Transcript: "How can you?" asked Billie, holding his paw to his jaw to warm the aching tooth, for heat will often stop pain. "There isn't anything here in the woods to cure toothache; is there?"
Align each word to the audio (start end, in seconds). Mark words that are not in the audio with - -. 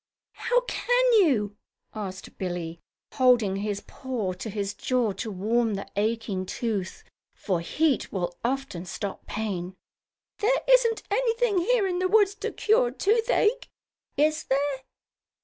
"How 0.31 0.61
can 0.61 1.13
you?" 1.23 1.57
asked 1.93 2.39
Billie, 2.39 2.79
holding 3.13 3.57
his 3.57 3.81
paw 3.81 4.33
to 4.33 4.49
his 4.49 4.73
jaw 4.73 5.11
to 5.11 5.29
warm 5.29 5.75
the 5.75 5.87
aching 5.95 6.47
tooth, 6.47 7.03
for 7.35 7.59
heat 7.61 8.11
will 8.11 8.35
often 8.43 8.85
stop 8.87 9.27
pain. 9.27 9.75
"There 10.39 10.57
isn't 10.67 11.03
anything 11.11 11.59
here 11.59 11.85
in 11.85 11.99
the 11.99 12.07
woods 12.07 12.33
to 12.37 12.51
cure 12.51 12.89
toothache; 12.89 13.69
is 14.17 14.45
there?" 14.45 14.79